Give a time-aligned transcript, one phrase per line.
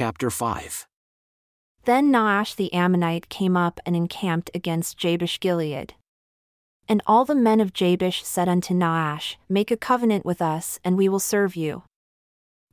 [0.00, 0.86] chapter 5.
[1.84, 5.92] Then Nahash the Ammonite came up and encamped against Jabesh Gilead.
[6.88, 10.96] And all the men of Jabesh said unto Nahash, Make a covenant with us, and
[10.96, 11.82] we will serve you.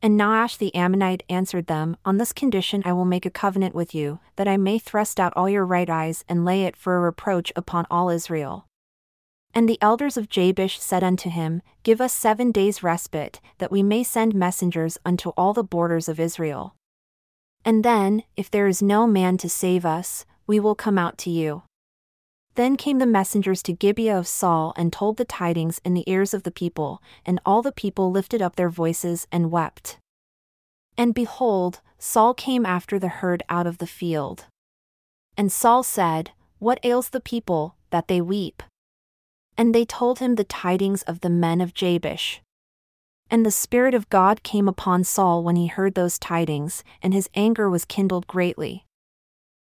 [0.01, 3.94] And Nahash the Ammonite answered them, On this condition I will make a covenant with
[3.94, 7.01] you, that I may thrust out all your right eyes and lay it for a
[7.01, 8.67] reproach upon all Israel.
[9.53, 13.83] And the elders of Jabesh said unto him, Give us seven days' respite, that we
[13.83, 16.73] may send messengers unto all the borders of Israel.
[17.68, 21.30] And then, if there is no man to save us, we will come out to
[21.30, 21.63] you.
[22.55, 26.34] Then came the messengers to Gibeah of Saul and told the tidings in the ears
[26.34, 29.98] of the people, and all the people lifted up their voices and wept.
[30.98, 34.45] And behold, Saul came after the herd out of the field.
[35.36, 38.63] And Saul said, What ails the people, that they weep?
[39.58, 42.39] And they told him the tidings of the men of Jabesh.
[43.30, 47.30] And the Spirit of God came upon Saul when he heard those tidings, and his
[47.36, 48.86] anger was kindled greatly.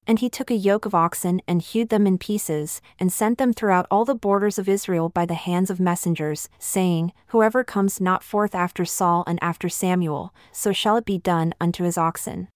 [0.08, 3.53] And he took a yoke of oxen and hewed them in pieces, and sent them
[3.53, 8.23] throughout all the borders of Israel by the hands of messengers, saying, Whoever comes not
[8.23, 12.48] forth after Saul and after Samuel, so shall it be done unto his oxen.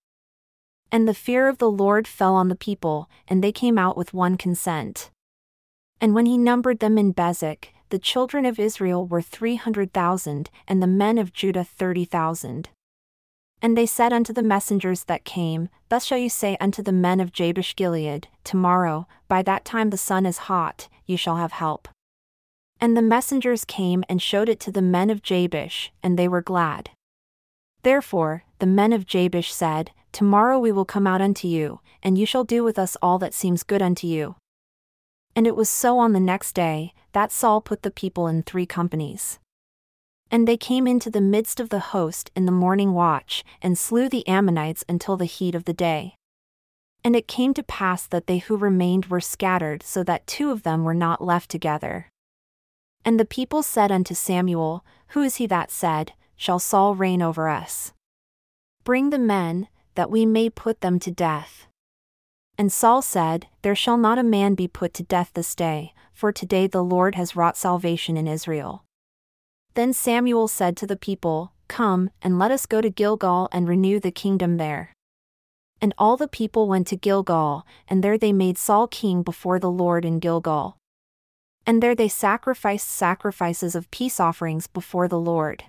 [0.91, 4.13] And the fear of the Lord fell on the people, and they came out with
[4.13, 5.11] one consent.
[6.01, 10.49] And when he numbered them in Bezek, the children of Israel were three hundred thousand,
[10.67, 12.69] and the men of Judah thirty thousand.
[13.61, 17.19] And they said unto the messengers that came, Thus shall you say unto the men
[17.19, 21.87] of Jabesh Gilead, Tomorrow, by that time the sun is hot, you shall have help.
[22.79, 26.41] And the messengers came and showed it to the men of Jabesh, and they were
[26.41, 26.89] glad.
[27.83, 32.25] Therefore, the men of Jabesh said, Tomorrow we will come out unto you, and you
[32.25, 34.35] shall do with us all that seems good unto you.
[35.35, 38.65] And it was so on the next day, that Saul put the people in three
[38.65, 39.39] companies.
[40.31, 44.09] And they came into the midst of the host in the morning watch, and slew
[44.09, 46.15] the Ammonites until the heat of the day.
[47.03, 50.63] And it came to pass that they who remained were scattered, so that two of
[50.63, 52.09] them were not left together.
[53.03, 57.47] And the people said unto Samuel, Who is he that said, Shall Saul reign over
[57.47, 57.93] us?
[58.83, 61.67] Bring the men, that we may put them to death.
[62.57, 66.31] And Saul said, There shall not a man be put to death this day, for
[66.31, 68.85] today the Lord has wrought salvation in Israel.
[69.73, 73.99] Then Samuel said to the people, Come, and let us go to Gilgal and renew
[73.99, 74.93] the kingdom there.
[75.81, 79.69] And all the people went to Gilgal, and there they made Saul king before the
[79.69, 80.77] Lord in Gilgal.
[81.67, 85.65] And there they sacrificed sacrifices of peace offerings before the Lord.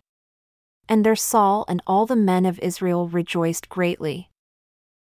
[0.88, 4.30] And there Saul and all the men of Israel rejoiced greatly.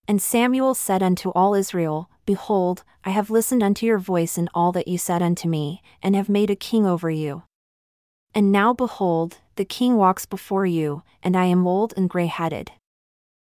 [0.09, 4.73] And Samuel said unto all Israel, Behold, I have listened unto your voice in all
[4.73, 7.43] that you said unto me, and have made a king over you.
[8.35, 12.73] And now behold, the king walks before you, and I am old and grey headed.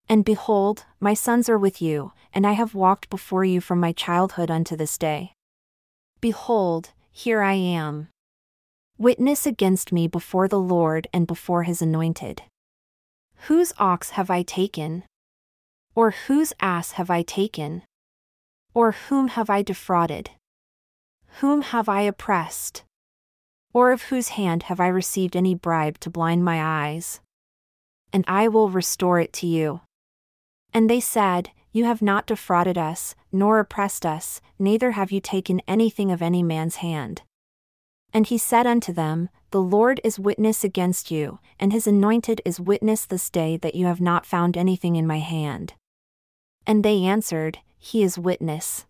[0.09, 3.93] And behold, my sons are with you, and I have walked before you from my
[3.93, 5.31] childhood unto this day.
[6.19, 8.09] Behold, here I am.
[8.97, 12.43] Witness against me before the Lord and before his anointed.
[13.47, 15.03] Whose ox have I taken?
[15.93, 17.83] Or whose ass have I taken?
[18.73, 20.29] Or whom have I defrauded?
[21.39, 22.83] Whom have I oppressed?
[23.73, 27.19] Or of whose hand have I received any bribe to blind my eyes?
[28.13, 29.81] And I will restore it to you.
[30.73, 35.61] And they said, You have not defrauded us, nor oppressed us, neither have you taken
[35.67, 37.21] anything of any man's hand.
[38.13, 42.59] And he said unto them, The Lord is witness against you, and his anointed is
[42.59, 45.73] witness this day that you have not found anything in my hand.
[46.65, 48.85] And they answered, He is witness.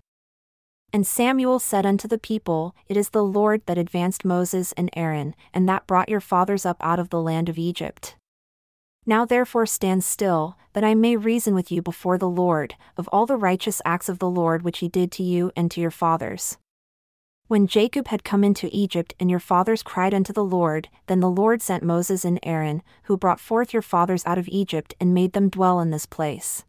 [0.93, 5.35] And Samuel said unto the people, It is the Lord that advanced Moses and Aaron,
[5.53, 8.15] and that brought your fathers up out of the land of Egypt.
[9.05, 13.25] Now therefore stand still, that I may reason with you before the Lord, of all
[13.25, 16.57] the righteous acts of the Lord which he did to you and to your fathers.
[17.47, 21.29] When Jacob had come into Egypt and your fathers cried unto the Lord, then the
[21.29, 25.33] Lord sent Moses and Aaron, who brought forth your fathers out of Egypt and made
[25.33, 26.63] them dwell in this place.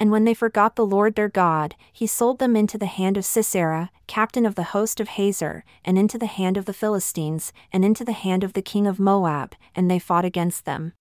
[0.00, 3.24] And when they forgot the Lord their God, he sold them into the hand of
[3.24, 7.84] Sisera, captain of the host of Hazor, and into the hand of the Philistines, and
[7.84, 10.92] into the hand of the king of Moab, and they fought against them.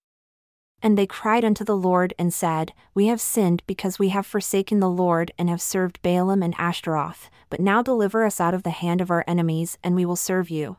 [0.81, 4.79] And they cried unto the Lord and said, We have sinned because we have forsaken
[4.79, 8.69] the Lord and have served Baalim and Ashtaroth, but now deliver us out of the
[8.69, 10.77] hand of our enemies, and we will serve you.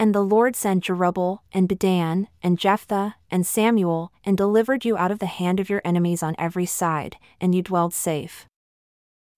[0.00, 5.10] And the Lord sent Jerubbaal, and Bedan, and Jephthah, and Samuel, and delivered you out
[5.10, 8.46] of the hand of your enemies on every side, and you dwelled safe.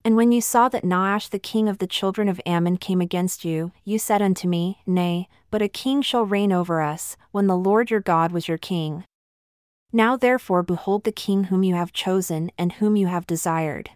[0.04, 3.44] And when you saw that Nahash the king of the children of Ammon came against
[3.44, 7.56] you, you said unto me, Nay, but a king shall reign over us, when the
[7.56, 9.04] Lord your God was your king.
[9.92, 13.90] Now therefore behold the king whom you have chosen and whom you have desired.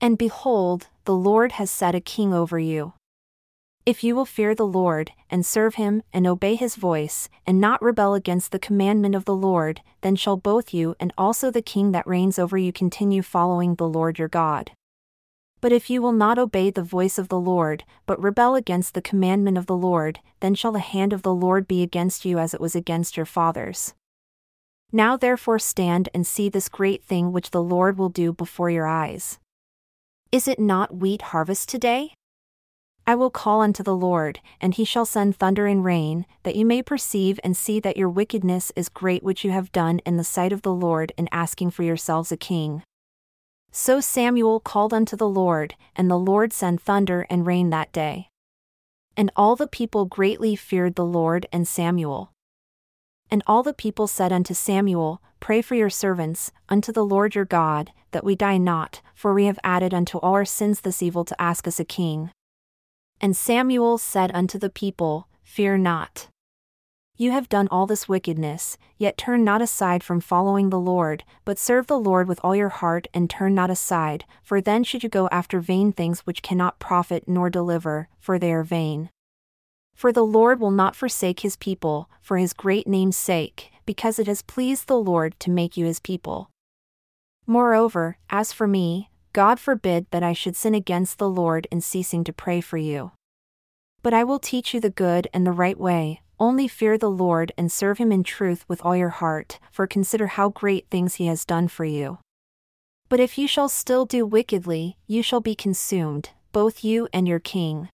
[0.00, 2.94] And behold, the Lord has set a king over you.
[3.88, 7.80] If you will fear the Lord, and serve him, and obey his voice, and not
[7.80, 11.92] rebel against the commandment of the Lord, then shall both you and also the king
[11.92, 14.72] that reigns over you continue following the Lord your God.
[15.62, 19.00] But if you will not obey the voice of the Lord, but rebel against the
[19.00, 22.52] commandment of the Lord, then shall the hand of the Lord be against you as
[22.52, 23.94] it was against your fathers.
[24.92, 28.86] Now therefore stand and see this great thing which the Lord will do before your
[28.86, 29.38] eyes.
[30.30, 32.12] Is it not wheat harvest today?
[33.08, 36.66] I will call unto the Lord, and he shall send thunder and rain, that you
[36.66, 40.24] may perceive and see that your wickedness is great which you have done in the
[40.24, 42.82] sight of the Lord in asking for yourselves a king.
[43.72, 48.28] So Samuel called unto the Lord, and the Lord sent thunder and rain that day.
[49.16, 52.32] And all the people greatly feared the Lord and Samuel.
[53.30, 57.46] And all the people said unto Samuel, Pray for your servants, unto the Lord your
[57.46, 61.24] God, that we die not, for we have added unto all our sins this evil
[61.24, 62.32] to ask us a king.
[63.20, 66.28] And Samuel said unto the people, Fear not.
[67.16, 71.58] You have done all this wickedness, yet turn not aside from following the Lord, but
[71.58, 75.08] serve the Lord with all your heart and turn not aside, for then should you
[75.08, 79.10] go after vain things which cannot profit nor deliver, for they are vain.
[79.96, 84.28] For the Lord will not forsake his people, for his great name's sake, because it
[84.28, 86.50] has pleased the Lord to make you his people.
[87.48, 92.24] Moreover, as for me, God forbid that I should sin against the Lord in ceasing
[92.24, 93.12] to pray for you.
[94.02, 97.52] But I will teach you the good and the right way, only fear the Lord
[97.56, 101.26] and serve him in truth with all your heart, for consider how great things he
[101.26, 102.18] has done for you.
[103.08, 107.38] But if you shall still do wickedly, you shall be consumed, both you and your
[107.38, 107.90] king.